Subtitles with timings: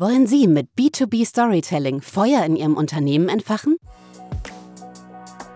[0.00, 3.76] Wollen Sie mit B2B Storytelling Feuer in Ihrem Unternehmen entfachen?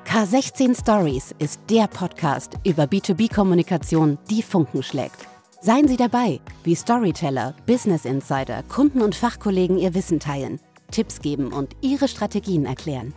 [0.06, 5.16] K16 Stories ist der Podcast über B2B-Kommunikation, die Funken schlägt.
[5.62, 11.50] Seien Sie dabei, wie Storyteller, Business Insider, Kunden und Fachkollegen ihr Wissen teilen, Tipps geben
[11.50, 13.14] und ihre Strategien erklären.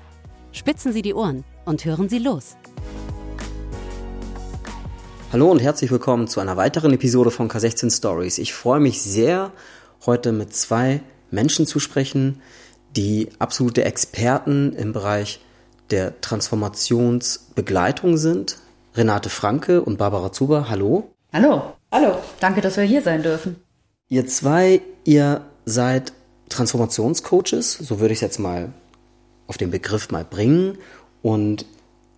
[0.53, 2.55] Spitzen Sie die Ohren und hören Sie los.
[5.33, 8.37] Hallo und herzlich willkommen zu einer weiteren Episode von K16 Stories.
[8.37, 9.51] Ich freue mich sehr,
[10.05, 11.01] heute mit zwei
[11.31, 12.41] Menschen zu sprechen,
[12.95, 15.39] die absolute Experten im Bereich
[15.91, 18.57] der Transformationsbegleitung sind.
[18.95, 21.11] Renate Franke und Barbara Zuber, hallo.
[21.31, 21.73] Hallo.
[21.91, 22.17] Hallo.
[22.39, 23.57] Danke, dass wir hier sein dürfen.
[24.09, 26.13] Ihr zwei, ihr seid
[26.49, 28.73] Transformationscoaches, so würde ich es jetzt mal
[29.47, 30.77] auf den Begriff mal bringen.
[31.21, 31.65] Und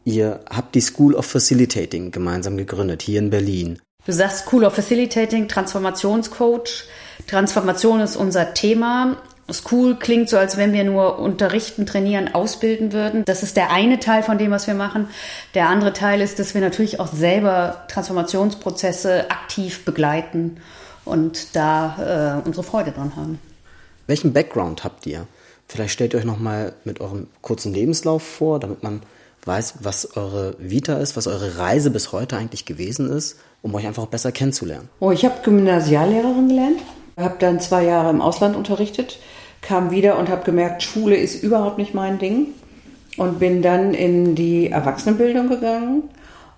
[0.05, 3.79] ihr habt die School of Facilitating gemeinsam gegründet, hier in Berlin.
[4.05, 6.85] Du sagst School of Facilitating, Transformationscoach.
[7.29, 9.17] Transformation ist unser Thema.
[9.51, 13.23] School klingt so, als wenn wir nur unterrichten, trainieren, ausbilden würden.
[13.25, 15.07] Das ist der eine Teil von dem, was wir machen.
[15.53, 20.57] Der andere Teil ist, dass wir natürlich auch selber Transformationsprozesse aktiv begleiten
[21.05, 23.39] und da äh, unsere Freude dran haben.
[24.07, 25.27] Welchen Background habt ihr?
[25.67, 29.03] Vielleicht stellt ihr euch noch mal mit eurem kurzen Lebenslauf vor, damit man
[29.45, 33.85] weiß, was eure Vita ist, was eure Reise bis heute eigentlich gewesen ist, um euch
[33.85, 34.89] einfach besser kennenzulernen.
[34.99, 36.79] Oh, ich habe Gymnasiallehrerin gelernt
[37.19, 39.19] habe dann zwei Jahre im Ausland unterrichtet,
[39.61, 42.47] kam wieder und habe gemerkt, Schule ist überhaupt nicht mein Ding
[43.17, 46.03] und bin dann in die Erwachsenenbildung gegangen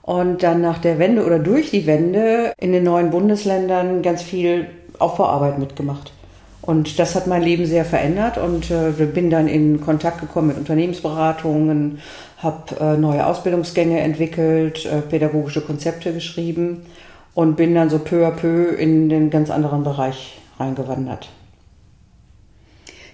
[0.02, 4.68] und dann nach der Wende oder durch die Wende in den neuen Bundesländern ganz viel
[5.00, 6.14] Aufbauarbeit mitgemacht.
[6.62, 10.58] Und das hat mein Leben sehr verändert und äh, bin dann in Kontakt gekommen mit
[10.58, 12.00] Unternehmensberatungen,
[12.38, 16.86] habe äh, neue Ausbildungsgänge entwickelt, äh, pädagogische Konzepte geschrieben
[17.34, 21.30] und bin dann so peu à peu in den ganz anderen Bereich reingewandert.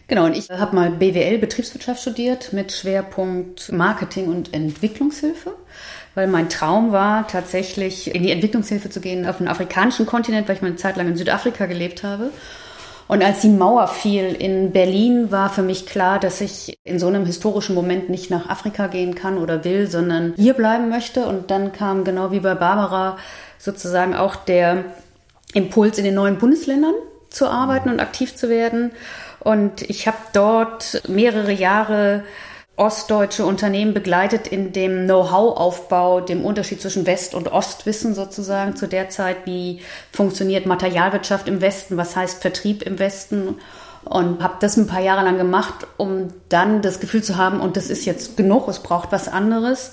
[0.07, 5.53] Genau, und ich habe mal BWL Betriebswirtschaft studiert mit Schwerpunkt Marketing und Entwicklungshilfe,
[6.15, 10.55] weil mein Traum war tatsächlich in die Entwicklungshilfe zu gehen auf den afrikanischen Kontinent, weil
[10.55, 12.31] ich mal eine Zeit lang in Südafrika gelebt habe.
[13.09, 17.07] Und als die Mauer fiel in Berlin, war für mich klar, dass ich in so
[17.07, 21.25] einem historischen Moment nicht nach Afrika gehen kann oder will, sondern hier bleiben möchte.
[21.25, 23.17] Und dann kam genau wie bei Barbara
[23.57, 24.85] sozusagen auch der
[25.53, 26.93] Impuls in den neuen Bundesländern
[27.37, 28.91] zu arbeiten und aktiv zu werden.
[29.39, 32.23] Und ich habe dort mehrere Jahre
[32.75, 39.09] ostdeutsche Unternehmen begleitet in dem Know-how-Aufbau, dem Unterschied zwischen West- und Ostwissen sozusagen zu der
[39.09, 39.81] Zeit, wie
[40.11, 43.55] funktioniert Materialwirtschaft im Westen, was heißt Vertrieb im Westen
[44.09, 47.77] und habe das ein paar Jahre lang gemacht, um dann das Gefühl zu haben, und
[47.77, 49.91] das ist jetzt genug, es braucht was anderes.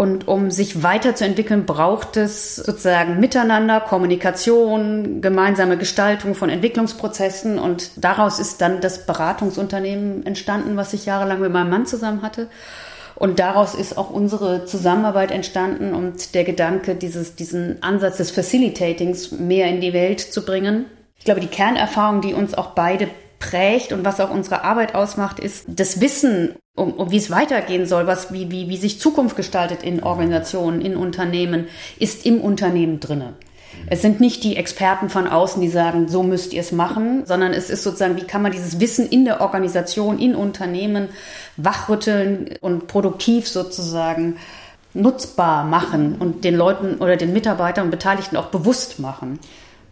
[0.00, 7.58] Und um sich weiterzuentwickeln, braucht es sozusagen Miteinander, Kommunikation, gemeinsame Gestaltung von Entwicklungsprozessen.
[7.58, 12.48] Und daraus ist dann das Beratungsunternehmen entstanden, was ich jahrelang mit meinem Mann zusammen hatte.
[13.14, 19.32] Und daraus ist auch unsere Zusammenarbeit entstanden und der Gedanke, dieses, diesen Ansatz des Facilitatings
[19.32, 20.86] mehr in die Welt zu bringen.
[21.18, 25.40] Ich glaube, die Kernerfahrung, die uns auch beide prägt und was auch unsere Arbeit ausmacht,
[25.40, 29.34] ist das Wissen, um, um wie es weitergehen soll, was, wie, wie, wie sich Zukunft
[29.34, 31.66] gestaltet in Organisationen, in Unternehmen,
[31.98, 33.34] ist im Unternehmen drinne.
[33.86, 37.52] Es sind nicht die Experten von außen, die sagen, so müsst ihr es machen, sondern
[37.52, 41.08] es ist sozusagen, wie kann man dieses Wissen in der Organisation, in Unternehmen
[41.56, 44.36] wachrütteln und produktiv sozusagen
[44.92, 49.38] nutzbar machen und den Leuten oder den Mitarbeitern und Beteiligten auch bewusst machen.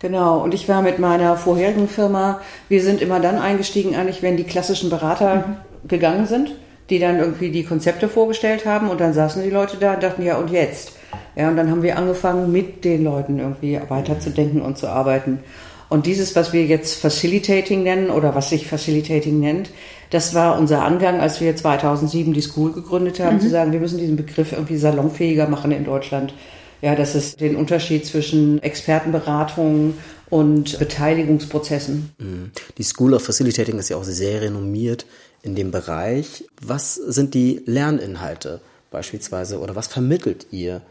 [0.00, 4.36] Genau, und ich war mit meiner vorherigen Firma, wir sind immer dann eingestiegen, eigentlich, wenn
[4.36, 5.88] die klassischen Berater mhm.
[5.88, 6.54] gegangen sind,
[6.88, 10.22] die dann irgendwie die Konzepte vorgestellt haben und dann saßen die Leute da und dachten,
[10.22, 10.92] ja, und jetzt?
[11.36, 15.41] Ja, und dann haben wir angefangen, mit den Leuten irgendwie weiterzudenken und zu arbeiten.
[15.88, 19.70] Und dieses, was wir jetzt Facilitating nennen oder was sich Facilitating nennt,
[20.10, 23.41] das war unser Angang, als wir 2007 die School gegründet haben, mhm.
[23.41, 26.34] zu sagen, wir müssen diesen Begriff irgendwie salonfähiger machen in Deutschland
[26.81, 29.94] ja, dass es den Unterschied zwischen Expertenberatung
[30.31, 32.11] und Beteiligungsprozessen.
[32.19, 32.50] Mhm.
[32.77, 35.07] Die School of Facilitating ist ja auch sehr renommiert
[35.42, 36.45] in dem Bereich.
[36.60, 38.60] Was sind die Lerninhalte
[38.91, 40.83] beispielsweise oder was vermittelt ihr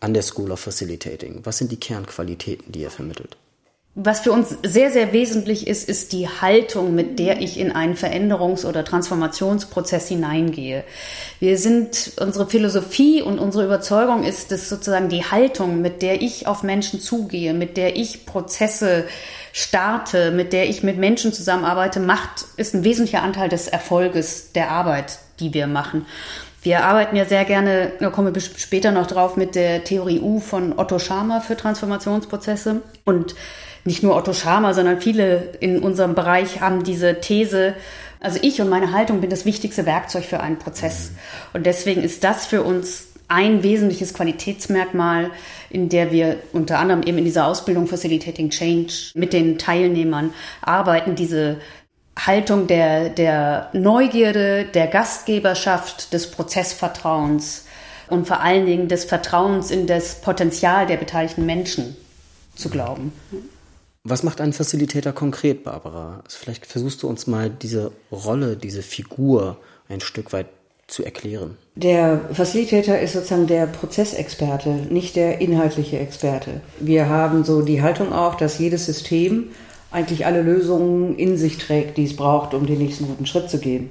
[0.00, 1.40] an der School of Facilitating?
[1.44, 3.36] Was sind die Kernqualitäten, die ihr vermittelt?
[3.96, 7.94] Was für uns sehr, sehr wesentlich ist, ist die Haltung, mit der ich in einen
[7.94, 10.82] Veränderungs- oder Transformationsprozess hineingehe.
[11.38, 16.48] Wir sind, unsere Philosophie und unsere Überzeugung ist, dass sozusagen die Haltung, mit der ich
[16.48, 19.04] auf Menschen zugehe, mit der ich Prozesse
[19.52, 24.72] starte, mit der ich mit Menschen zusammenarbeite, macht, ist ein wesentlicher Anteil des Erfolges der
[24.72, 26.04] Arbeit, die wir machen.
[26.62, 30.40] Wir arbeiten ja sehr gerne, da kommen wir später noch drauf, mit der Theorie U
[30.40, 32.80] von Otto Scharmer für Transformationsprozesse.
[33.04, 33.36] Und
[33.84, 37.74] nicht nur Otto Scharmer, sondern viele in unserem Bereich haben diese These,
[38.20, 41.12] also ich und meine Haltung bin das wichtigste Werkzeug für einen Prozess.
[41.52, 45.30] Und deswegen ist das für uns ein wesentliches Qualitätsmerkmal,
[45.68, 50.32] in der wir unter anderem eben in dieser Ausbildung Facilitating Change mit den Teilnehmern
[50.62, 51.58] arbeiten, diese
[52.18, 57.66] Haltung der, der Neugierde, der Gastgeberschaft, des Prozessvertrauens
[58.08, 61.96] und vor allen Dingen des Vertrauens in das Potenzial der beteiligten Menschen
[62.54, 63.12] zu glauben.
[64.06, 66.22] Was macht ein Facilitator konkret, Barbara?
[66.28, 69.56] Vielleicht versuchst du uns mal diese Rolle, diese Figur
[69.88, 70.48] ein Stück weit
[70.86, 71.56] zu erklären.
[71.74, 76.60] Der Facilitator ist sozusagen der Prozessexperte, nicht der inhaltliche Experte.
[76.78, 79.48] Wir haben so die Haltung auch, dass jedes System
[79.90, 83.58] eigentlich alle Lösungen in sich trägt, die es braucht, um den nächsten guten Schritt zu
[83.58, 83.88] gehen.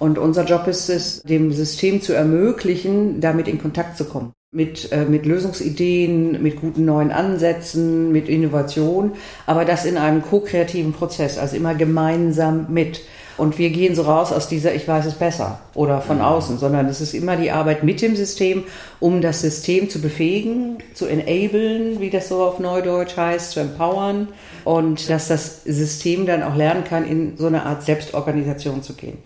[0.00, 4.32] Und unser Job ist es, dem System zu ermöglichen, damit in Kontakt zu kommen.
[4.54, 9.12] Mit, äh, mit Lösungsideen, mit guten neuen Ansätzen, mit Innovation,
[9.46, 13.00] aber das in einem ko-kreativen Prozess, also immer gemeinsam mit.
[13.38, 16.24] Und wir gehen so raus aus dieser Ich weiß es besser oder von mhm.
[16.24, 18.64] außen, sondern es ist immer die Arbeit mit dem System,
[19.00, 24.28] um das System zu befähigen, zu enablen, wie das so auf Neudeutsch heißt, zu empowern
[24.64, 29.16] und dass das System dann auch lernen kann, in so eine Art Selbstorganisation zu gehen.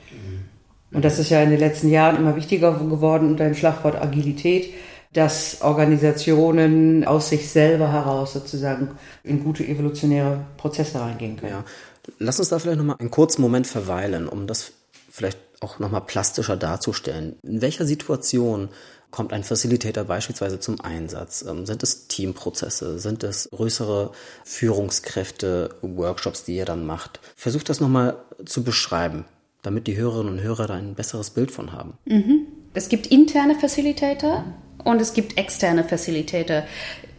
[0.92, 4.72] Und das ist ja in den letzten Jahren immer wichtiger geworden unter dem Schlagwort Agilität,
[5.16, 8.90] dass Organisationen aus sich selber heraus sozusagen
[9.24, 11.52] in gute evolutionäre Prozesse reingehen können.
[11.52, 11.64] Ja.
[12.18, 14.72] Lass uns da vielleicht nochmal einen kurzen Moment verweilen, um das
[15.10, 17.36] vielleicht auch nochmal plastischer darzustellen.
[17.42, 18.68] In welcher Situation
[19.10, 21.42] kommt ein Facilitator beispielsweise zum Einsatz?
[21.48, 22.98] Ähm, sind es Teamprozesse?
[22.98, 24.12] Sind es größere
[24.44, 27.20] Führungskräfte, Workshops, die ihr dann macht?
[27.36, 29.24] Versucht das nochmal zu beschreiben,
[29.62, 31.94] damit die Hörerinnen und Hörer da ein besseres Bild von haben.
[32.04, 32.48] Mhm.
[32.74, 34.44] Es gibt interne Facilitator
[34.86, 36.62] und es gibt externe Facilitator.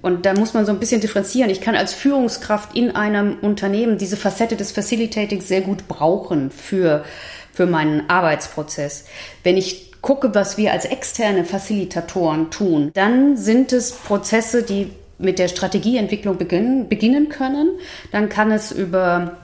[0.02, 1.50] Und da muss man so ein bisschen differenzieren.
[1.50, 7.04] Ich kann als Führungskraft in einem Unternehmen diese Facette des Facilitating sehr gut brauchen für,
[7.52, 9.06] für meinen Arbeitsprozess.
[9.44, 15.40] Wenn ich gucke, was wir als externe Facilitatoren tun, dann sind es Prozesse, die mit
[15.40, 17.72] der Strategieentwicklung beginnen, beginnen können.
[18.12, 19.38] Dann kann es über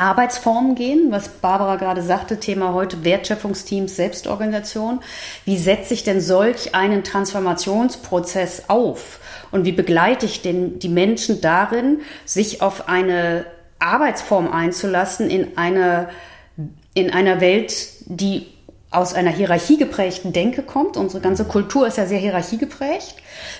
[0.00, 5.00] Arbeitsformen gehen, was Barbara gerade sagte, Thema heute Wertschöpfungsteams, Selbstorganisation.
[5.44, 9.20] Wie setze ich denn solch einen Transformationsprozess auf?
[9.50, 13.44] Und wie begleite ich denn die Menschen darin, sich auf eine
[13.78, 16.08] Arbeitsform einzulassen in einer,
[16.94, 17.74] in einer Welt,
[18.06, 18.46] die
[18.90, 20.96] aus einer hierarchiegeprägten Denke kommt.
[20.96, 23.14] Unsere ganze Kultur ist ja sehr hierarchiegeprägt.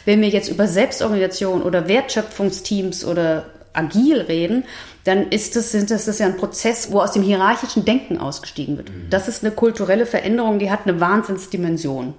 [0.04, 4.64] Wenn wir jetzt über Selbstorganisation oder Wertschöpfungsteams oder agil reden,
[5.04, 8.76] dann ist das, sind das, das ja ein Prozess, wo aus dem hierarchischen Denken ausgestiegen
[8.76, 8.90] wird.
[8.90, 9.10] Mhm.
[9.10, 12.14] Das ist eine kulturelle Veränderung, die hat eine Wahnsinnsdimension.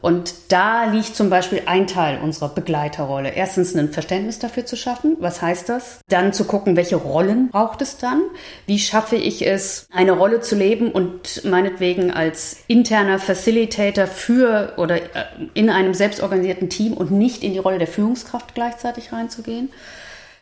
[0.00, 3.30] Und da liegt zum Beispiel ein Teil unserer Begleiterrolle.
[3.30, 5.16] Erstens ein Verständnis dafür zu schaffen.
[5.18, 6.00] Was heißt das?
[6.08, 8.22] Dann zu gucken, welche Rollen braucht es dann?
[8.66, 14.96] Wie schaffe ich es, eine Rolle zu leben und meinetwegen als interner Facilitator für oder
[14.96, 15.24] äh,
[15.54, 19.70] in einem selbstorganisierten Team und nicht in die Rolle der Führungskraft gleichzeitig reinzugehen?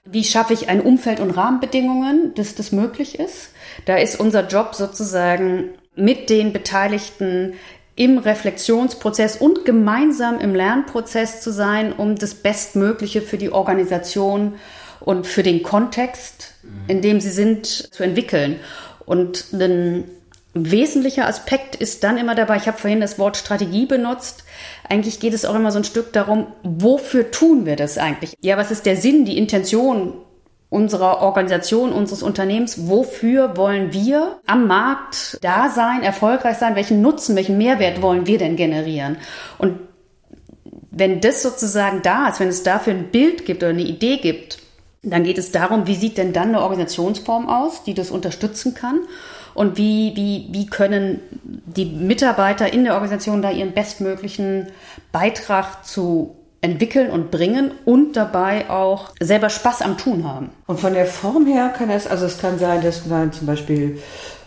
[0.06, 3.50] Wie schaffe ich ein Umfeld und Rahmenbedingungen, dass das möglich ist?
[3.85, 7.55] Da ist unser Job sozusagen mit den Beteiligten
[7.97, 14.55] im Reflexionsprozess und gemeinsam im Lernprozess zu sein, um das Bestmögliche für die Organisation
[15.00, 16.53] und für den Kontext,
[16.88, 18.61] in dem sie sind, zu entwickeln.
[19.06, 20.05] Und ein
[20.65, 24.44] wesentlicher Aspekt ist dann immer dabei, ich habe vorhin das Wort Strategie benutzt,
[24.89, 28.34] eigentlich geht es auch immer so ein Stück darum, wofür tun wir das eigentlich?
[28.41, 30.15] Ja, was ist der Sinn, die Intention
[30.69, 37.36] unserer Organisation, unseres Unternehmens, wofür wollen wir am Markt da sein, erfolgreich sein, welchen Nutzen,
[37.36, 39.19] welchen Mehrwert wollen wir denn generieren?
[39.58, 39.79] Und
[40.91, 44.58] wenn das sozusagen da ist, wenn es dafür ein Bild gibt oder eine Idee gibt,
[45.03, 49.01] dann geht es darum, wie sieht denn dann eine Organisationsform aus, die das unterstützen kann
[49.56, 54.67] und wie, wie, wie können die Mitarbeiter in der Organisation da ihren bestmöglichen
[55.13, 60.51] Beitrag zu entwickeln und bringen und dabei auch selber Spaß am Tun haben.
[60.67, 63.98] Und von der Form her kann es, also es kann sein, dass man zum Beispiel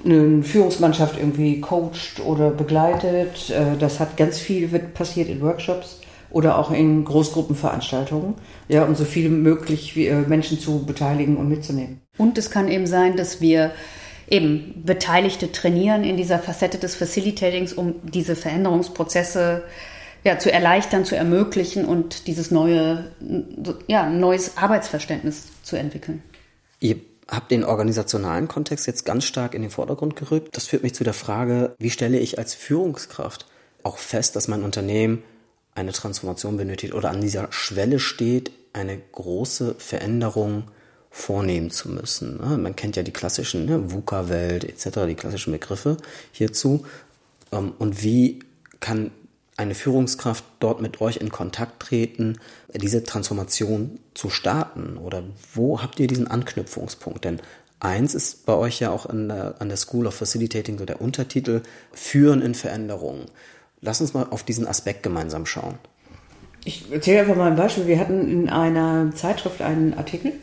[0.06, 3.50] eine Führungsmannschaft irgendwie coacht oder begleitet.
[3.50, 8.36] Äh, das hat ganz viel wird passiert in Workshops oder auch in Großgruppenveranstaltungen.
[8.68, 12.02] Ja, um so viel möglich wie äh, Menschen zu beteiligen und mitzunehmen.
[12.18, 13.72] Und es kann eben sein, dass wir
[14.30, 19.64] eben Beteiligte trainieren in dieser Facette des Facilitatings, um diese Veränderungsprozesse
[20.24, 23.12] ja, zu erleichtern, zu ermöglichen und dieses neue,
[23.88, 26.22] ja, neues Arbeitsverständnis zu entwickeln.
[26.80, 30.56] Ihr habt den organisationalen Kontext jetzt ganz stark in den Vordergrund gerückt.
[30.56, 33.46] Das führt mich zu der Frage, wie stelle ich als Führungskraft
[33.84, 35.24] auch fest, dass mein Unternehmen
[35.76, 40.66] eine Transformation benötigt oder an dieser Schwelle steht, eine große Veränderung
[41.10, 42.38] vornehmen zu müssen.
[42.38, 42.58] Ne?
[42.58, 45.98] Man kennt ja die klassischen ne, VUCA-Welt etc., die klassischen Begriffe
[46.32, 46.86] hierzu.
[47.52, 48.40] Ähm, und wie
[48.80, 49.12] kann
[49.58, 52.40] eine Führungskraft dort mit euch in Kontakt treten,
[52.74, 54.98] diese Transformation zu starten?
[54.98, 55.24] Oder
[55.54, 57.26] wo habt ihr diesen Anknüpfungspunkt?
[57.26, 57.42] Denn
[57.82, 61.02] eins ist bei euch ja auch an der, an der School of Facilitating so der
[61.02, 61.62] Untertitel
[61.92, 63.26] Führen in Veränderungen.
[63.82, 65.78] Lass uns mal auf diesen Aspekt gemeinsam schauen.
[66.64, 67.88] Ich erzähle einfach mal ein Beispiel.
[67.88, 70.34] Wir hatten in einer Zeitschrift einen Artikel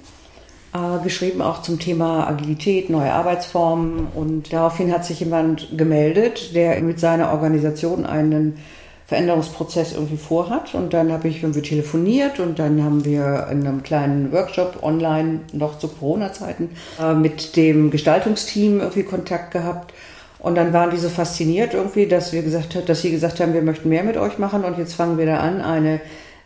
[0.75, 4.09] äh, geschrieben, auch zum Thema Agilität, neue Arbeitsformen.
[4.15, 8.59] Und daraufhin hat sich jemand gemeldet, der mit seiner Organisation einen
[9.07, 10.75] Veränderungsprozess irgendwie vorhat.
[10.75, 15.41] Und dann habe ich irgendwie telefoniert und dann haben wir in einem kleinen Workshop online
[15.53, 16.71] noch zu Corona-Zeiten
[17.01, 19.95] äh, mit dem Gestaltungsteam irgendwie Kontakt gehabt.
[20.39, 23.63] Und dann waren die so fasziniert irgendwie, dass wir gesagt dass sie gesagt haben, wir
[23.63, 26.01] möchten mehr mit euch machen und jetzt fangen wir da an, eine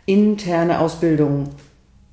[0.07, 1.51] interne Ausbildung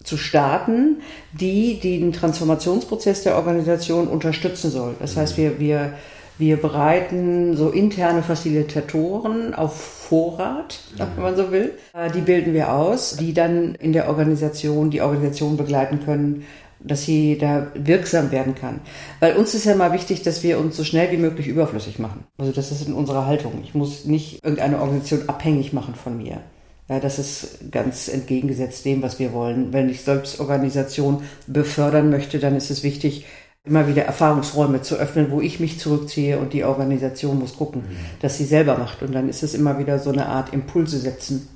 [0.08, 1.02] zu starten,
[1.34, 4.96] die den Transformationsprozess der Organisation unterstützen soll.
[5.00, 5.94] Das heißt, wir, wir,
[6.38, 11.74] wir bereiten so interne Facilitatoren auf Vorrat, wenn man so will.
[11.94, 16.46] Äh, die bilden wir aus, die dann in der Organisation die Organisation begleiten können,
[16.80, 18.80] dass sie da wirksam werden kann.
[19.20, 22.24] Weil uns ist ja mal wichtig, dass wir uns so schnell wie möglich überflüssig machen.
[22.38, 23.60] Also das ist in unserer Haltung.
[23.64, 26.40] Ich muss nicht irgendeine Organisation abhängig machen von mir.
[26.90, 29.74] Ja, das ist ganz entgegengesetzt dem, was wir wollen.
[29.74, 33.26] Wenn ich selbst Organisation befördern möchte, dann ist es wichtig,
[33.66, 37.98] immer wieder Erfahrungsräume zu öffnen, wo ich mich zurückziehe und die Organisation muss gucken, mhm.
[38.22, 39.04] dass sie selber macht.
[39.04, 41.50] Und dann ist es immer wieder so eine Art Impulse setzen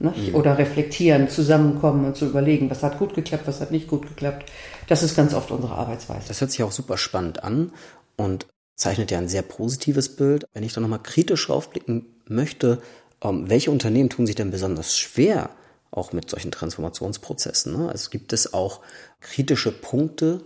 [0.00, 0.14] Ne?
[0.16, 0.34] Mhm.
[0.34, 4.50] Oder reflektieren, zusammenkommen und zu überlegen, was hat gut geklappt, was hat nicht gut geklappt.
[4.88, 6.26] Das ist ganz oft unsere Arbeitsweise.
[6.28, 7.70] Das hört sich auch super spannend an
[8.16, 8.46] und
[8.76, 10.46] zeichnet ja ein sehr positives Bild.
[10.54, 12.80] Wenn ich da nochmal kritisch raufblicken möchte,
[13.22, 15.50] ähm, welche Unternehmen tun sich denn besonders schwer
[15.90, 17.76] auch mit solchen Transformationsprozessen?
[17.76, 17.88] Ne?
[17.88, 18.80] Also gibt es auch
[19.20, 20.42] kritische Punkte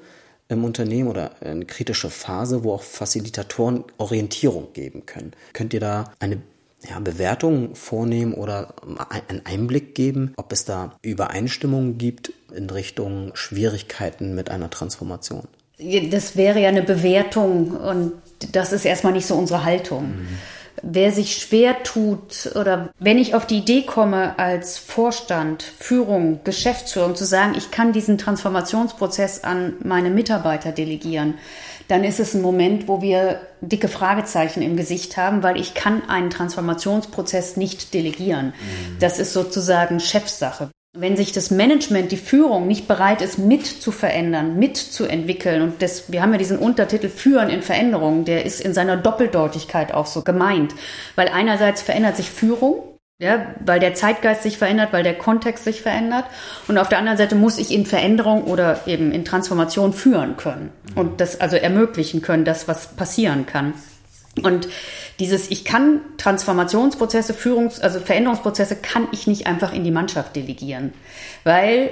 [0.48, 5.32] im Unternehmen oder eine kritische Phase, wo auch Facilitatoren Orientierung geben können.
[5.52, 6.42] Könnt ihr da eine
[6.88, 8.74] ja, Bewertungen vornehmen oder
[9.28, 15.48] einen Einblick geben, ob es da Übereinstimmungen gibt in Richtung Schwierigkeiten mit einer Transformation?
[16.10, 18.12] Das wäre ja eine Bewertung und
[18.52, 20.18] das ist erstmal nicht so unsere Haltung.
[20.18, 20.28] Mhm.
[20.82, 27.14] Wer sich schwer tut oder wenn ich auf die Idee komme, als Vorstand, Führung, Geschäftsführung
[27.14, 31.34] zu sagen, ich kann diesen Transformationsprozess an meine Mitarbeiter delegieren,
[31.88, 36.08] dann ist es ein Moment, wo wir dicke Fragezeichen im Gesicht haben, weil ich kann
[36.08, 38.46] einen Transformationsprozess nicht delegieren.
[38.46, 38.98] Mhm.
[39.00, 40.70] Das ist sozusagen Chefsache.
[40.96, 45.60] Wenn sich das Management, die Führung nicht bereit ist, mit zu verändern, mit zu entwickeln,
[45.62, 49.92] und das, wir haben ja diesen Untertitel Führen in Veränderung, der ist in seiner Doppeldeutigkeit
[49.92, 50.72] auch so gemeint.
[51.16, 52.76] Weil einerseits verändert sich Führung,
[53.18, 56.26] ja, weil der Zeitgeist sich verändert, weil der Kontext sich verändert.
[56.68, 60.70] Und auf der anderen Seite muss ich in Veränderung oder eben in Transformation führen können
[60.94, 63.74] und das also ermöglichen können, das, was passieren kann.
[64.42, 64.68] Und
[65.18, 70.92] dieses, ich kann Transformationsprozesse, Führungs-, also Veränderungsprozesse kann ich nicht einfach in die Mannschaft delegieren,
[71.44, 71.90] weil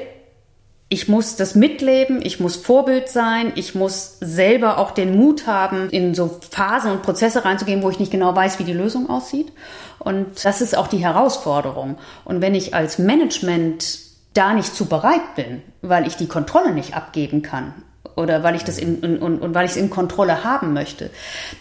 [0.89, 5.89] ich muss das mitleben, ich muss Vorbild sein, ich muss selber auch den Mut haben,
[5.89, 9.53] in so Phasen und Prozesse reinzugehen, wo ich nicht genau weiß, wie die Lösung aussieht.
[9.99, 11.97] Und das ist auch die Herausforderung.
[12.27, 14.01] Und wenn ich als Management
[14.35, 17.73] da nicht zu bereit bin, weil ich die Kontrolle nicht abgeben kann
[18.17, 21.11] oder weil ich das in, in, und, und weil ich es in Kontrolle haben möchte,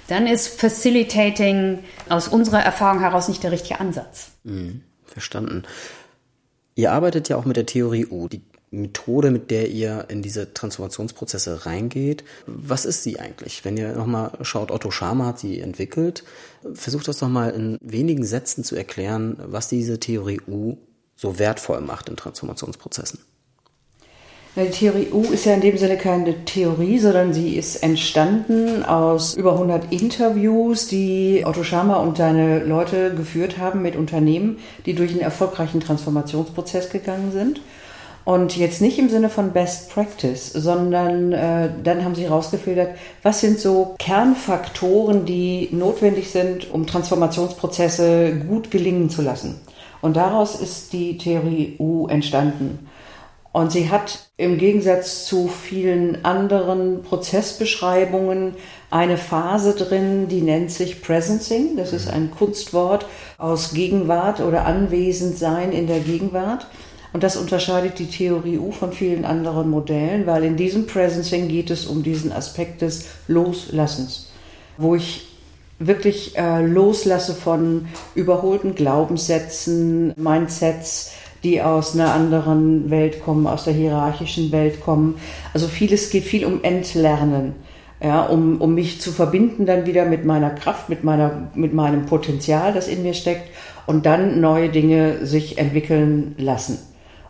[0.07, 1.79] dann ist Facilitating
[2.09, 4.31] aus unserer Erfahrung heraus nicht der richtige Ansatz.
[4.43, 5.63] Mhm, verstanden.
[6.75, 8.27] Ihr arbeitet ja auch mit der Theorie U.
[8.27, 8.41] Die
[8.71, 12.23] Methode, mit der ihr in diese Transformationsprozesse reingeht.
[12.47, 13.65] Was ist sie eigentlich?
[13.65, 16.23] Wenn ihr nochmal schaut, Otto Schama hat sie entwickelt.
[16.73, 20.77] Versucht das doch mal in wenigen Sätzen zu erklären, was diese Theorie U
[21.17, 23.19] so wertvoll macht in Transformationsprozessen.
[24.57, 29.33] Die Theorie U ist ja in dem Sinne keine Theorie, sondern sie ist entstanden aus
[29.33, 35.11] über 100 Interviews, die Otto Schama und seine Leute geführt haben mit Unternehmen, die durch
[35.11, 37.61] einen erfolgreichen Transformationsprozess gegangen sind.
[38.25, 43.39] Und jetzt nicht im Sinne von Best Practice, sondern äh, dann haben sie herausgefiltert, was
[43.39, 49.61] sind so Kernfaktoren, die notwendig sind, um Transformationsprozesse gut gelingen zu lassen.
[50.01, 52.90] Und daraus ist die Theorie U entstanden.
[53.53, 58.55] Und sie hat im Gegensatz zu vielen anderen Prozessbeschreibungen
[58.89, 61.75] eine Phase drin, die nennt sich Presencing.
[61.75, 63.05] Das ist ein Kunstwort
[63.37, 66.67] aus Gegenwart oder Anwesendsein in der Gegenwart.
[67.13, 71.69] Und das unterscheidet die Theorie U von vielen anderen Modellen, weil in diesem Presencing geht
[71.69, 74.31] es um diesen Aspekt des Loslassens,
[74.77, 75.27] wo ich
[75.77, 81.11] wirklich äh, loslasse von überholten Glaubenssätzen, Mindsets,
[81.43, 85.15] die aus einer anderen Welt kommen, aus der hierarchischen Welt kommen.
[85.53, 87.55] Also vieles geht viel um Entlernen.
[88.03, 92.07] Ja, um, um mich zu verbinden dann wieder mit meiner Kraft, mit, meiner, mit meinem
[92.07, 93.49] Potenzial, das in mir steckt
[93.85, 96.79] und dann neue Dinge sich entwickeln lassen.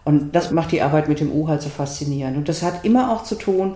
[0.05, 2.37] Und das macht die Arbeit mit dem U halt so faszinierend.
[2.37, 3.75] Und das hat immer auch zu tun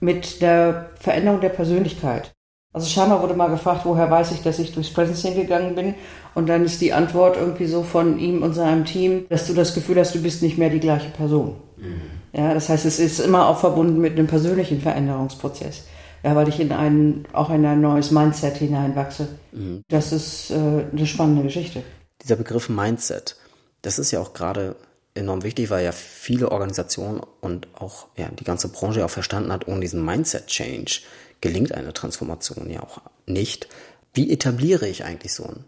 [0.00, 2.32] mit der Veränderung der Persönlichkeit.
[2.74, 5.94] Also Sharma wurde mal gefragt, woher weiß ich, dass ich durchs Presencing gegangen bin?
[6.34, 9.74] Und dann ist die Antwort irgendwie so von ihm und seinem Team, dass du das
[9.74, 11.56] Gefühl hast, du bist nicht mehr die gleiche Person.
[11.76, 12.00] Mhm.
[12.32, 15.84] Ja, das heißt, es ist immer auch verbunden mit einem persönlichen Veränderungsprozess.
[16.22, 19.28] Ja, weil ich in ein, auch in ein neues Mindset hineinwachse.
[19.52, 19.82] Mhm.
[19.88, 20.54] Das ist äh,
[20.92, 21.82] eine spannende Geschichte.
[22.22, 23.36] Dieser Begriff Mindset,
[23.82, 24.76] das ist ja auch gerade
[25.14, 29.68] enorm wichtig, weil ja viele Organisationen und auch ja, die ganze Branche auch verstanden hat,
[29.68, 31.00] ohne diesen Mindset-Change
[31.40, 33.68] gelingt eine Transformation ja auch nicht.
[34.14, 35.64] Wie etabliere ich eigentlich so ein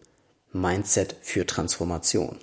[0.53, 2.39] Mindset für Transformation?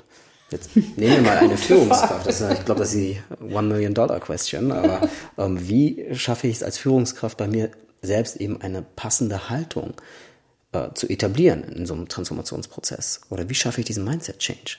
[0.52, 2.28] Jetzt nehmen wir mal eine Führungskraft.
[2.28, 4.72] Das ist, ich glaube, das ist die One Million Dollar Question.
[4.72, 9.94] Aber ähm, wie schaffe ich es als Führungskraft bei mir selbst eben eine passende Haltung
[10.74, 13.22] äh, zu etablieren in so einem Transformationsprozess?
[13.30, 14.78] Oder wie schaffe ich diesen Mindset Change?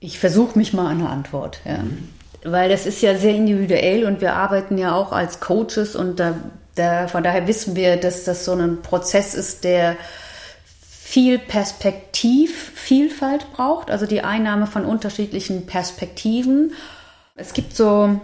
[0.00, 1.60] Ich versuche mich mal an eine Antwort.
[1.64, 1.78] Ja.
[1.78, 2.08] Mhm.
[2.44, 6.34] Weil das ist ja sehr individuell und wir arbeiten ja auch als Coaches und da,
[6.76, 9.96] da, von daher wissen wir, dass das so ein Prozess ist, der
[11.08, 16.74] viel Perspektivvielfalt braucht, also die Einnahme von unterschiedlichen Perspektiven.
[17.34, 18.20] Es gibt so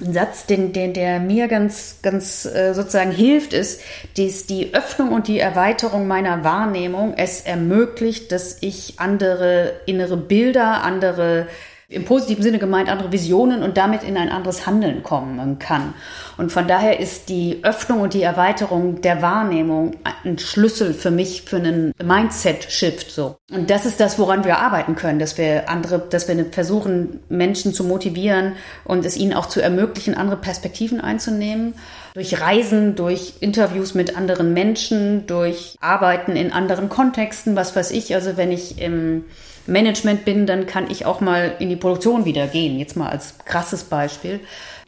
[0.00, 3.80] ein Satz, den, den, der mir ganz, ganz äh, sozusagen hilft, ist,
[4.16, 7.14] dies, die Öffnung und die Erweiterung meiner Wahrnehmung.
[7.16, 11.48] Es ermöglicht, dass ich andere innere Bilder, andere
[11.90, 15.94] im positiven Sinne gemeint andere Visionen und damit in ein anderes Handeln kommen kann.
[16.36, 19.92] Und von daher ist die Öffnung und die Erweiterung der Wahrnehmung
[20.22, 23.36] ein Schlüssel für mich für einen Mindset-Shift so.
[23.50, 27.72] Und das ist das, woran wir arbeiten können, dass wir andere, dass wir versuchen, Menschen
[27.72, 28.52] zu motivieren
[28.84, 31.72] und es ihnen auch zu ermöglichen, andere Perspektiven einzunehmen
[32.12, 38.14] durch Reisen, durch Interviews mit anderen Menschen, durch Arbeiten in anderen Kontexten, was weiß ich.
[38.14, 39.24] Also wenn ich im
[39.68, 42.78] Management bin, dann kann ich auch mal in die Produktion wieder gehen.
[42.78, 44.40] Jetzt mal als krasses Beispiel.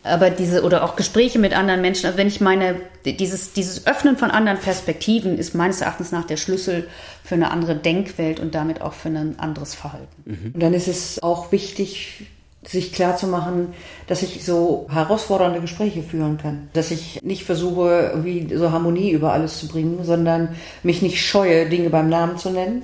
[0.02, 4.16] Aber diese, oder auch Gespräche mit anderen Menschen, also wenn ich meine, dieses, dieses Öffnen
[4.16, 6.88] von anderen Perspektiven ist meines Erachtens nach der Schlüssel
[7.22, 10.22] für eine andere Denkwelt und damit auch für ein anderes Verhalten.
[10.24, 10.52] Mhm.
[10.54, 12.26] Und dann ist es auch wichtig,
[12.62, 13.74] sich klar zu machen,
[14.06, 16.68] dass ich so herausfordernde Gespräche führen kann.
[16.72, 21.68] Dass ich nicht versuche, irgendwie so Harmonie über alles zu bringen, sondern mich nicht scheue,
[21.68, 22.82] Dinge beim Namen zu nennen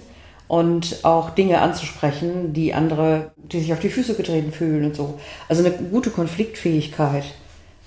[0.48, 5.18] und auch Dinge anzusprechen, die andere, die sich auf die Füße getreten fühlen und so.
[5.48, 7.24] Also eine gute Konfliktfähigkeit.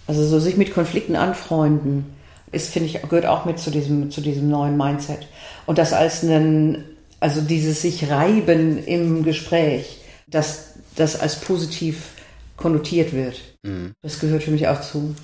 [0.07, 2.05] Also so sich mit Konflikten anfreunden,
[2.51, 5.27] ist, finde ich, gehört auch mit zu diesem, zu diesem neuen Mindset.
[5.65, 6.83] Und das als einen,
[7.19, 12.13] also dieses sich reiben im Gespräch, dass das als positiv
[12.57, 13.39] konnotiert wird.
[13.63, 13.93] Mhm.
[14.01, 15.15] Das gehört für mich auch zu.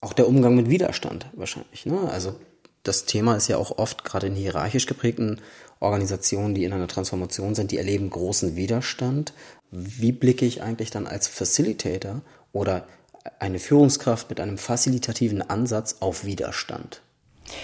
[0.00, 1.86] Auch der Umgang mit Widerstand wahrscheinlich.
[1.86, 1.98] Ne?
[2.10, 2.34] Also
[2.82, 5.40] das Thema ist ja auch oft gerade in hierarchisch geprägten
[5.84, 9.32] Organisationen, die in einer Transformation sind, die erleben großen Widerstand.
[9.70, 12.86] Wie blicke ich eigentlich dann als Facilitator oder
[13.38, 17.00] eine Führungskraft mit einem facilitativen Ansatz auf Widerstand?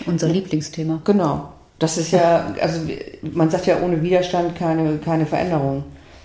[0.06, 1.02] Unser Lieblingsthema.
[1.04, 1.52] Genau.
[1.78, 2.80] Das ist ja, also
[3.22, 5.84] man sagt ja, ohne Widerstand keine, keine Veränderung.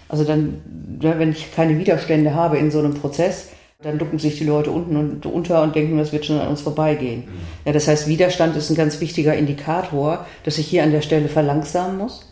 [0.10, 0.62] Also dann,
[1.00, 3.48] wenn ich keine Widerstände habe in so einem Prozess,
[3.86, 6.62] dann ducken sich die Leute unten und unter und denken, das wird schon an uns
[6.62, 7.26] vorbeigehen.
[7.65, 11.30] Ja, das heißt, Widerstand ist ein ganz wichtiger Indikator, dass ich hier an der Stelle
[11.30, 12.28] verlangsamen muss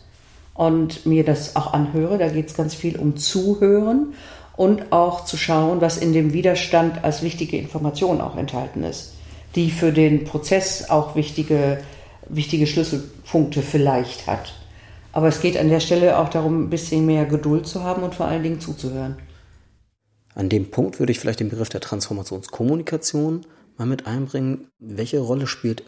[0.54, 2.18] und mir das auch anhöre.
[2.18, 4.14] Da geht es ganz viel um Zuhören
[4.56, 9.14] und auch zu schauen, was in dem Widerstand als wichtige Information auch enthalten ist,
[9.54, 11.78] die für den Prozess auch wichtige,
[12.28, 14.54] wichtige Schlüsselpunkte vielleicht hat.
[15.12, 18.16] Aber es geht an der Stelle auch darum, ein bisschen mehr Geduld zu haben und
[18.16, 19.14] vor allen Dingen zuzuhören.
[20.34, 24.68] An dem Punkt würde ich vielleicht den Begriff der Transformationskommunikation mal mit einbringen.
[24.78, 25.82] Welche Rolle spielt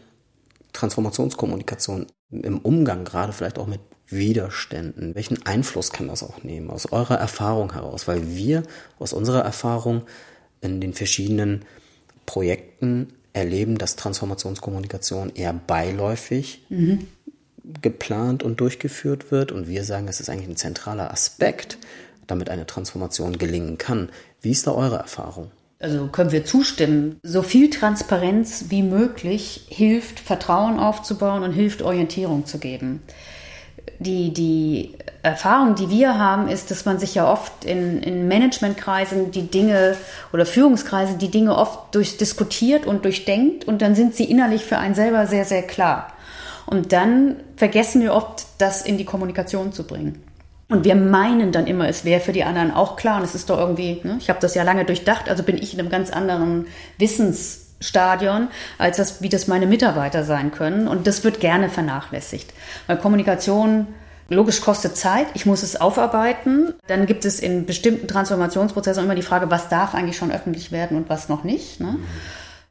[0.72, 5.14] Transformationskommunikation im Umgang gerade vielleicht auch mit Widerständen?
[5.14, 8.06] Welchen Einfluss kann das auch nehmen aus eurer Erfahrung heraus?
[8.06, 8.62] Weil wir
[8.98, 10.02] aus unserer Erfahrung
[10.60, 11.64] in den verschiedenen
[12.24, 17.06] Projekten erleben, dass Transformationskommunikation eher beiläufig mhm.
[17.82, 19.52] geplant und durchgeführt wird.
[19.52, 21.78] Und wir sagen, es ist eigentlich ein zentraler Aspekt,
[22.26, 24.10] damit eine Transformation gelingen kann.
[24.40, 25.50] Wie ist da eure Erfahrung?
[25.78, 27.20] Also können wir zustimmen.
[27.22, 33.02] So viel Transparenz wie möglich hilft, Vertrauen aufzubauen und hilft, Orientierung zu geben.
[33.98, 39.30] Die, die Erfahrung, die wir haben, ist, dass man sich ja oft in, in Managementkreisen
[39.30, 39.96] die Dinge
[40.32, 44.94] oder Führungskreisen die Dinge oft durchdiskutiert und durchdenkt und dann sind sie innerlich für einen
[44.94, 46.12] selber sehr, sehr klar.
[46.66, 50.22] Und dann vergessen wir oft, das in die Kommunikation zu bringen.
[50.68, 53.18] Und wir meinen dann immer, es wäre für die anderen auch klar.
[53.18, 54.16] Und es ist doch irgendwie, ne?
[54.20, 56.66] ich habe das ja lange durchdacht, also bin ich in einem ganz anderen
[56.98, 60.88] Wissensstadion, als das, wie das meine Mitarbeiter sein können.
[60.88, 62.52] Und das wird gerne vernachlässigt.
[62.88, 63.86] Weil Kommunikation
[64.28, 66.74] logisch kostet Zeit, ich muss es aufarbeiten.
[66.88, 70.96] Dann gibt es in bestimmten Transformationsprozessen immer die Frage, was darf eigentlich schon öffentlich werden
[70.96, 71.80] und was noch nicht.
[71.80, 71.96] Ne?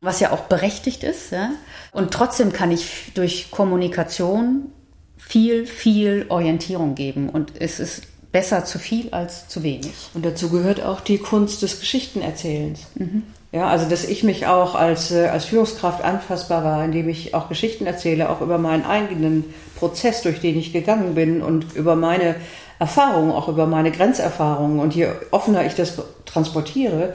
[0.01, 1.31] Was ja auch berechtigt ist.
[1.31, 1.51] Ja?
[1.93, 4.71] Und trotzdem kann ich durch Kommunikation
[5.17, 7.30] viel, viel Orientierung geben.
[7.30, 9.93] Und es ist besser zu viel als zu wenig.
[10.13, 12.82] Und dazu gehört auch die Kunst des Geschichtenerzählens.
[12.95, 13.23] Mhm.
[13.54, 17.47] Ja, also dass ich mich auch als, äh, als Führungskraft anfassbar war, indem ich auch
[17.47, 19.45] Geschichten erzähle, auch über meinen eigenen
[19.80, 22.36] Prozess, durch den ich gegangen bin und über meine
[22.80, 24.80] Erfahrungen, auch über meine Grenzerfahrungen.
[24.80, 25.93] Und je offener ich das
[26.25, 27.13] transportiere,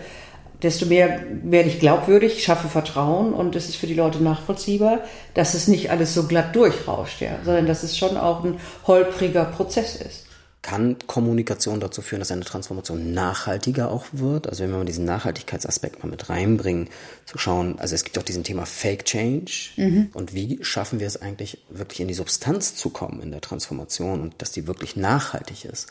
[0.62, 5.00] desto mehr werde ich glaubwürdig, schaffe Vertrauen und es ist für die Leute nachvollziehbar,
[5.34, 9.44] dass es nicht alles so glatt durchrauscht, ja, sondern dass es schon auch ein holpriger
[9.44, 10.26] Prozess ist.
[10.62, 14.46] Kann Kommunikation dazu führen, dass eine Transformation nachhaltiger auch wird?
[14.46, 16.90] Also wenn wir mal diesen Nachhaltigkeitsaspekt mal mit reinbringen,
[17.24, 20.10] zu schauen, also es gibt auch diesen Thema Fake Change mhm.
[20.12, 24.20] und wie schaffen wir es eigentlich wirklich in die Substanz zu kommen in der Transformation
[24.20, 25.86] und dass die wirklich nachhaltig ist?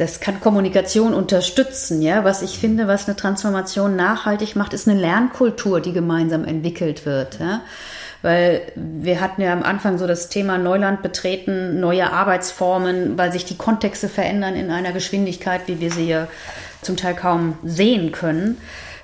[0.00, 2.24] Das kann Kommunikation unterstützen, ja.
[2.24, 7.38] Was ich finde, was eine Transformation nachhaltig macht, ist eine Lernkultur, die gemeinsam entwickelt wird,
[7.38, 7.60] ja.
[8.22, 13.44] Weil wir hatten ja am Anfang so das Thema Neuland betreten, neue Arbeitsformen, weil sich
[13.44, 16.28] die Kontexte verändern in einer Geschwindigkeit, wie wir sie ja
[16.80, 18.56] zum Teil kaum sehen können.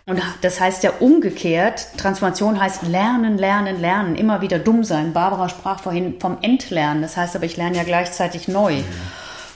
[0.07, 5.13] Und das heißt ja umgekehrt, Transformation heißt lernen, lernen, lernen, immer wieder dumm sein.
[5.13, 8.83] Barbara sprach vorhin vom Entlernen, das heißt aber, ich lerne ja gleichzeitig neu.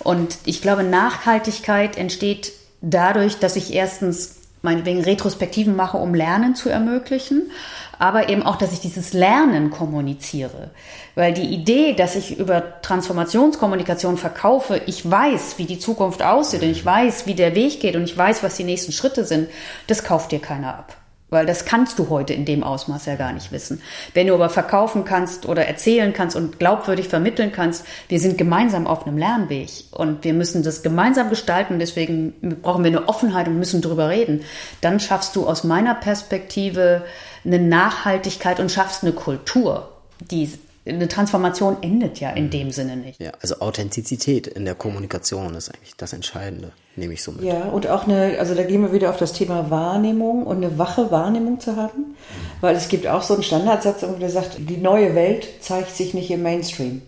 [0.03, 6.69] Und ich glaube, Nachhaltigkeit entsteht dadurch, dass ich erstens meinetwegen Retrospektiven mache, um Lernen zu
[6.69, 7.51] ermöglichen,
[7.99, 10.71] aber eben auch, dass ich dieses Lernen kommuniziere.
[11.15, 16.71] Weil die Idee, dass ich über Transformationskommunikation verkaufe, ich weiß, wie die Zukunft aussieht und
[16.71, 19.49] ich weiß, wie der Weg geht und ich weiß, was die nächsten Schritte sind,
[19.87, 20.97] das kauft dir keiner ab.
[21.31, 23.81] Weil das kannst du heute in dem Ausmaß ja gar nicht wissen.
[24.15, 28.87] Wenn du aber verkaufen kannst oder erzählen kannst und glaubwürdig vermitteln kannst, wir sind gemeinsam
[28.87, 33.59] auf einem Lernweg und wir müssen das gemeinsam gestalten, deswegen brauchen wir eine Offenheit und
[33.59, 34.43] müssen drüber reden,
[34.81, 37.03] dann schaffst du aus meiner Perspektive
[37.45, 39.89] eine Nachhaltigkeit und schaffst eine Kultur,
[40.21, 40.51] die
[40.87, 42.51] eine Transformation endet ja in mhm.
[42.51, 43.21] dem Sinne nicht.
[43.21, 47.43] Ja, also Authentizität in der Kommunikation ist eigentlich das Entscheidende, nehme ich so mit.
[47.43, 50.79] Ja, und auch eine, also da gehen wir wieder auf das Thema Wahrnehmung und eine
[50.79, 52.15] wache Wahrnehmung zu haben, mhm.
[52.61, 56.31] weil es gibt auch so einen Standardsatz, der sagt, die neue Welt zeigt sich nicht
[56.31, 57.03] im Mainstream.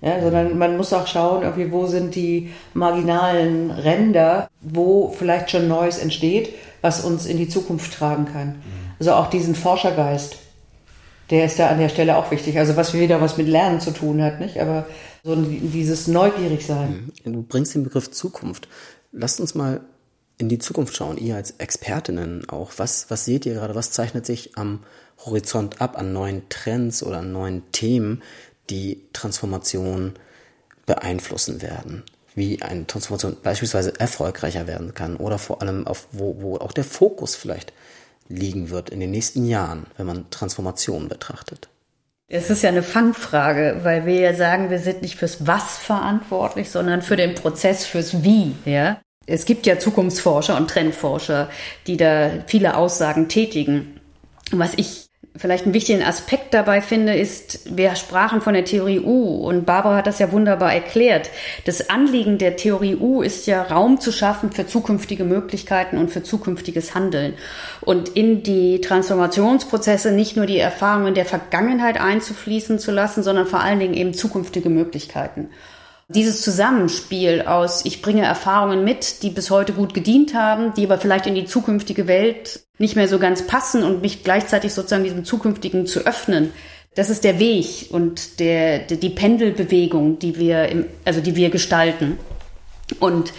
[0.00, 5.66] Ja, sondern man muss auch schauen, irgendwie, wo sind die marginalen Ränder, wo vielleicht schon
[5.66, 8.48] Neues entsteht, was uns in die Zukunft tragen kann.
[8.48, 8.54] Mhm.
[8.98, 10.36] Also auch diesen Forschergeist
[11.30, 12.58] der ist da an der Stelle auch wichtig.
[12.58, 14.60] Also was wieder was mit Lernen zu tun hat, nicht?
[14.60, 14.86] Aber
[15.22, 17.10] so dieses neugierig sein.
[17.24, 17.32] Mhm.
[17.32, 18.68] Du bringst den Begriff Zukunft.
[19.12, 19.80] Lasst uns mal
[20.38, 21.16] in die Zukunft schauen.
[21.16, 22.72] Ihr als Expertinnen auch.
[22.76, 23.74] Was, was seht ihr gerade?
[23.74, 24.80] Was zeichnet sich am
[25.24, 28.22] Horizont ab an neuen Trends oder an neuen Themen,
[28.68, 30.14] die Transformation
[30.86, 32.02] beeinflussen werden?
[32.34, 36.84] Wie eine Transformation beispielsweise erfolgreicher werden kann oder vor allem auf wo, wo auch der
[36.84, 37.72] Fokus vielleicht
[38.28, 41.68] liegen wird in den nächsten Jahren, wenn man Transformation betrachtet?
[42.26, 46.70] Es ist ja eine Fangfrage, weil wir ja sagen, wir sind nicht fürs Was verantwortlich,
[46.70, 48.54] sondern für den Prozess, fürs Wie.
[48.64, 49.00] Ja?
[49.26, 51.50] Es gibt ja Zukunftsforscher und Trendforscher,
[51.86, 54.00] die da viele Aussagen tätigen.
[54.50, 59.46] Was ich vielleicht einen wichtigen Aspekt dabei finde, ist, wir sprachen von der Theorie U
[59.46, 61.28] und Barbara hat das ja wunderbar erklärt.
[61.64, 66.22] Das Anliegen der Theorie U ist ja Raum zu schaffen für zukünftige Möglichkeiten und für
[66.22, 67.34] zukünftiges Handeln
[67.80, 73.60] und in die Transformationsprozesse nicht nur die Erfahrungen der Vergangenheit einzufließen zu lassen, sondern vor
[73.60, 75.48] allen Dingen eben zukünftige Möglichkeiten.
[76.08, 80.98] Dieses Zusammenspiel aus, ich bringe Erfahrungen mit, die bis heute gut gedient haben, die aber
[80.98, 85.24] vielleicht in die zukünftige Welt nicht mehr so ganz passen und mich gleichzeitig sozusagen diesem
[85.24, 86.52] zukünftigen zu öffnen,
[86.94, 92.18] das ist der Weg und der, die Pendelbewegung, die wir, im, also die wir gestalten.
[93.00, 93.32] Und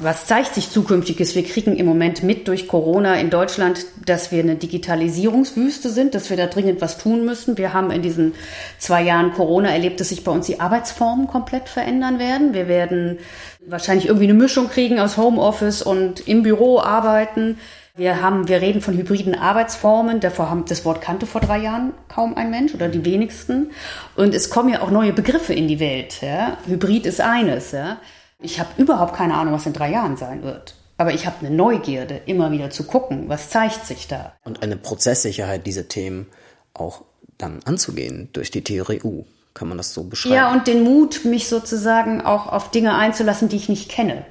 [0.00, 1.34] was zeigt sich zukünftiges?
[1.34, 6.30] Wir kriegen im Moment mit durch Corona in Deutschland, dass wir eine Digitalisierungswüste sind, dass
[6.30, 7.58] wir da dringend was tun müssen.
[7.58, 8.34] Wir haben in diesen
[8.78, 12.54] zwei Jahren Corona erlebt, dass sich bei uns die Arbeitsformen komplett verändern werden.
[12.54, 13.18] Wir werden
[13.66, 17.58] wahrscheinlich irgendwie eine Mischung kriegen aus Homeoffice und im Büro arbeiten.
[17.96, 20.20] Wir haben, wir reden von hybriden Arbeitsformen.
[20.20, 23.72] Davor haben, das Wort kannte vor drei Jahren kaum ein Mensch oder die wenigsten.
[24.14, 26.22] Und es kommen ja auch neue Begriffe in die Welt.
[26.22, 26.56] Ja?
[26.68, 27.72] Hybrid ist eines.
[27.72, 27.98] Ja?
[28.40, 30.74] Ich habe überhaupt keine Ahnung, was in drei Jahren sein wird.
[30.96, 34.34] Aber ich habe eine Neugierde, immer wieder zu gucken, was zeigt sich da.
[34.44, 36.26] Und eine Prozesssicherheit, diese Themen
[36.74, 37.02] auch
[37.36, 39.24] dann anzugehen durch die Theorie U.
[39.54, 40.34] Kann man das so beschreiben?
[40.34, 44.24] Ja, und den Mut, mich sozusagen auch auf Dinge einzulassen, die ich nicht kenne.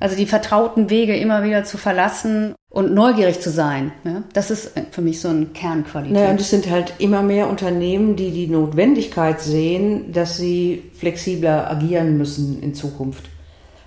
[0.00, 3.92] Also die vertrauten Wege immer wieder zu verlassen und neugierig zu sein.
[4.04, 4.22] Ja?
[4.32, 6.14] Das ist für mich so ein Kernqualität.
[6.14, 11.70] Naja, und es sind halt immer mehr Unternehmen, die die Notwendigkeit sehen, dass sie flexibler
[11.70, 13.24] agieren müssen in Zukunft.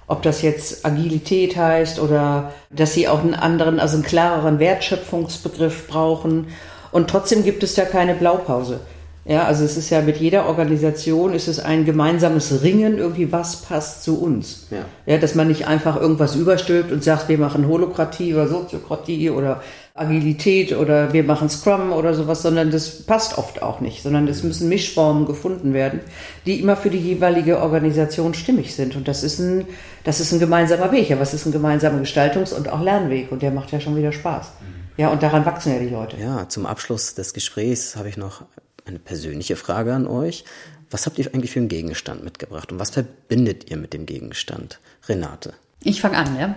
[0.08, 5.88] Ob das jetzt Agilität heißt oder dass sie auch einen anderen, also einen klareren Wertschöpfungsbegriff
[5.88, 6.48] brauchen.
[6.92, 8.82] Und trotzdem gibt es da keine Blaupause.
[9.28, 13.56] Ja, also es ist ja mit jeder Organisation ist es ein gemeinsames Ringen, irgendwie was
[13.56, 14.68] passt zu uns.
[14.70, 14.86] Ja.
[15.08, 19.64] ja, dass man nicht einfach irgendwas überstülpt und sagt, wir machen Holokratie oder Soziokratie oder
[19.96, 24.44] Agilität oder wir machen Scrum oder sowas, sondern das passt oft auch nicht, sondern es
[24.44, 26.02] müssen Mischformen gefunden werden,
[26.46, 28.96] die immer für die jeweilige Organisation stimmig sind.
[28.96, 29.66] Und das ist ein,
[30.04, 31.10] das ist ein gemeinsamer Weg.
[31.10, 33.32] Ja, was ist ein gemeinsamer Gestaltungs- und auch Lernweg?
[33.32, 34.52] Und der macht ja schon wieder Spaß.
[34.98, 36.18] Ja, und daran wachsen ja die Leute.
[36.18, 38.44] Ja, zum Abschluss des Gesprächs habe ich noch
[38.86, 40.46] eine persönliche Frage an euch.
[40.92, 44.80] Was habt ihr eigentlich für einen Gegenstand mitgebracht und was verbindet ihr mit dem Gegenstand?
[45.08, 45.54] Renate.
[45.84, 46.56] Ich fange an, ja.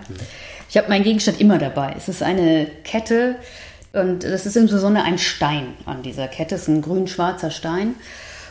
[0.69, 1.95] Ich habe meinen Gegenstand immer dabei.
[1.97, 3.37] Es ist eine Kette
[3.93, 6.55] und das ist insbesondere ein Stein an dieser Kette.
[6.55, 7.95] Es ist ein grün-schwarzer Stein.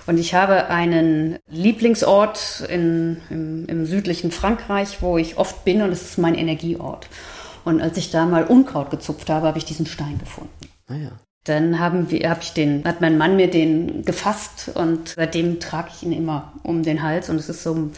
[0.08, 5.92] Und ich habe einen Lieblingsort in, im, im südlichen Frankreich, wo ich oft bin und
[5.92, 7.10] es ist mein Energieort.
[7.66, 10.54] Und als ich da mal Unkraut gezupft habe, habe ich diesen Stein gefunden.
[10.88, 11.12] Ah ja.
[11.48, 15.90] Dann haben wir, hab ich den, hat mein Mann mir den gefasst und seitdem trage
[15.96, 17.90] ich ihn immer um den Hals und es ist so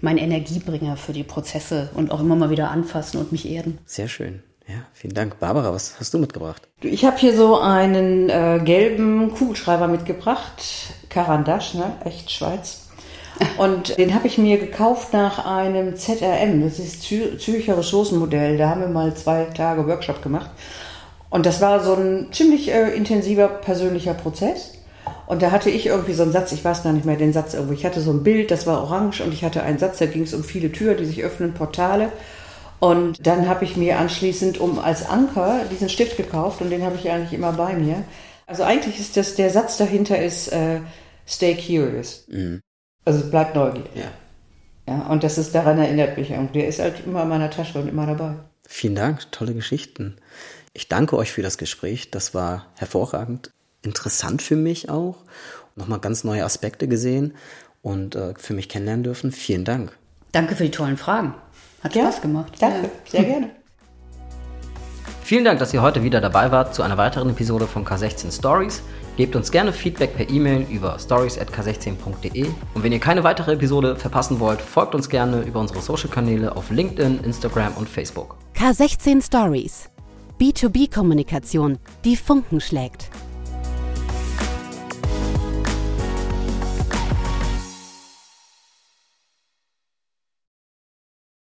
[0.00, 3.78] mein Energiebringer für die Prozesse und auch immer mal wieder anfassen und mich erden.
[3.84, 4.42] Sehr schön.
[4.68, 5.38] Ja, vielen Dank.
[5.38, 6.68] Barbara, was hast du mitgebracht?
[6.82, 10.62] Ich habe hier so einen äh, gelben Kugelschreiber mitgebracht.
[11.08, 11.92] Carandache, ne?
[12.04, 12.88] Echt Schweiz.
[13.56, 16.62] Und den habe ich mir gekauft nach einem ZRM.
[16.62, 18.58] Das ist Zürcher Ressourcenmodell.
[18.58, 20.50] Da haben wir mal zwei Tage Workshop gemacht.
[21.30, 24.72] Und das war so ein ziemlich äh, intensiver persönlicher Prozess.
[25.26, 27.54] Und da hatte ich irgendwie so einen Satz, ich weiß gar nicht mehr den Satz
[27.54, 27.74] irgendwo.
[27.74, 30.22] Ich hatte so ein Bild, das war orange und ich hatte einen Satz, da ging
[30.22, 32.10] es um viele Türen, die sich öffnen, Portale.
[32.80, 36.96] Und dann habe ich mir anschließend um als Anker diesen Stift gekauft und den habe
[36.96, 38.04] ich eigentlich immer bei mir.
[38.46, 40.80] Also eigentlich ist das, der Satz dahinter ist äh,
[41.26, 42.24] Stay curious.
[42.28, 42.62] Mhm.
[43.04, 43.90] Also bleib neugierig.
[43.94, 44.10] Ja.
[44.88, 46.30] Ja, und das ist daran erinnert mich.
[46.30, 48.36] Und der ist halt immer in meiner Tasche und immer dabei.
[48.66, 50.16] Vielen Dank, tolle Geschichten.
[50.72, 52.10] Ich danke euch für das Gespräch.
[52.10, 53.50] Das war hervorragend,
[53.82, 55.16] interessant für mich auch.
[55.76, 57.34] Nochmal ganz neue Aspekte gesehen
[57.82, 59.32] und äh, für mich kennenlernen dürfen.
[59.32, 59.96] Vielen Dank.
[60.32, 61.34] Danke für die tollen Fragen.
[61.82, 62.52] Hat ja, Spaß gemacht.
[62.58, 63.10] Danke, ja.
[63.10, 63.50] sehr gerne.
[65.22, 68.82] Vielen Dank, dass ihr heute wieder dabei wart zu einer weiteren Episode von K16 Stories.
[69.16, 72.46] Gebt uns gerne Feedback per E-Mail über stories.k16.de.
[72.72, 76.70] Und wenn ihr keine weitere Episode verpassen wollt, folgt uns gerne über unsere Social-Kanäle auf
[76.70, 78.36] LinkedIn, Instagram und Facebook.
[78.56, 79.90] K16 Stories
[80.38, 83.10] B2B-Kommunikation, die Funken schlägt.